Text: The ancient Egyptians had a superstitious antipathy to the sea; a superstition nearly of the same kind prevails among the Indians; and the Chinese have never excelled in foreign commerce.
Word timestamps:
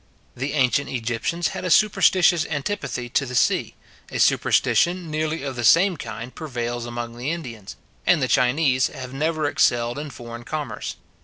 The 0.35 0.53
ancient 0.53 0.89
Egyptians 0.89 1.49
had 1.49 1.63
a 1.63 1.69
superstitious 1.69 2.43
antipathy 2.47 3.07
to 3.09 3.23
the 3.23 3.35
sea; 3.35 3.75
a 4.11 4.17
superstition 4.19 5.11
nearly 5.11 5.43
of 5.43 5.55
the 5.55 5.63
same 5.63 5.95
kind 5.95 6.33
prevails 6.33 6.87
among 6.87 7.17
the 7.17 7.29
Indians; 7.29 7.75
and 8.07 8.19
the 8.19 8.27
Chinese 8.27 8.87
have 8.87 9.13
never 9.13 9.45
excelled 9.45 9.99
in 9.99 10.09
foreign 10.09 10.43
commerce. 10.43 10.95